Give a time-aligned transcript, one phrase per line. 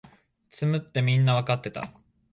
[0.49, 1.81] 詰むってみんなわかってた